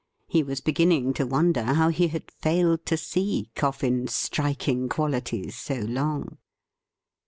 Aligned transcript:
He 0.25 0.41
was 0.41 0.61
beginning 0.61 1.13
to 1.13 1.27
wonder 1.27 1.61
how 1.63 1.89
he 1.89 2.07
had 2.07 2.31
failed 2.31 2.87
to 2.87 2.97
see 2.97 3.51
Coffin's 3.53 4.15
striking 4.15 4.89
qualities 4.89 5.55
so 5.55 5.75
long. 5.75 6.39